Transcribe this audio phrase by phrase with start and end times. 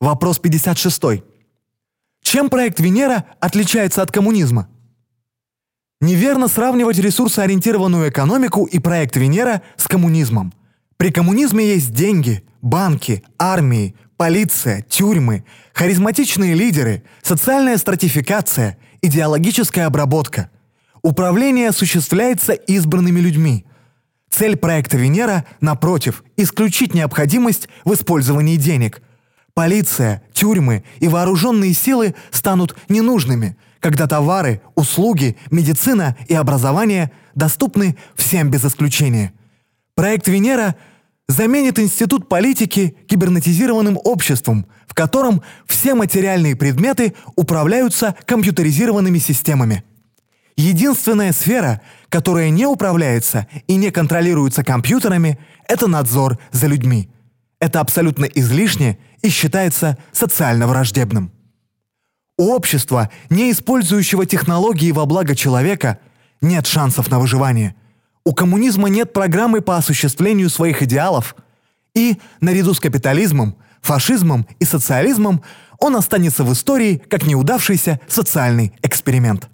[0.00, 1.24] Вопрос 56.
[2.22, 4.68] Чем проект Венера отличается от коммунизма?
[6.00, 10.52] Неверно сравнивать ресурсоориентированную экономику и проект Венера с коммунизмом.
[10.96, 20.50] При коммунизме есть деньги, банки, армии, полиция, тюрьмы, харизматичные лидеры, социальная стратификация, идеологическая обработка.
[21.02, 23.66] Управление осуществляется избранными людьми.
[24.30, 29.02] Цель проекта Венера, напротив, исключить необходимость в использовании денег.
[29.58, 38.52] Полиция, тюрьмы и вооруженные силы станут ненужными– когда товары, услуги, медицина и образование доступны всем
[38.52, 39.32] без исключения.
[39.96, 40.76] Проект Венера
[41.26, 49.82] заменит институт политики кибернетизированным обществом, в котором все материальные предметы управляются компьютеризированными системами.
[50.56, 51.80] Единственная сфера,
[52.10, 55.36] которая не управляется и не контролируется компьютерами,
[55.66, 57.10] это надзор за людьми.
[57.60, 61.32] Это абсолютно излишне и считается социально враждебным.
[62.36, 65.98] У общества, не использующего технологии во благо человека,
[66.40, 67.74] нет шансов на выживание.
[68.24, 71.34] У коммунизма нет программы по осуществлению своих идеалов.
[71.94, 75.42] И, наряду с капитализмом, фашизмом и социализмом,
[75.80, 79.48] он останется в истории как неудавшийся социальный эксперимент.